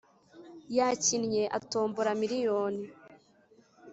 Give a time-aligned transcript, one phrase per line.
[0.77, 2.85] Yakinnye atombora miriyoni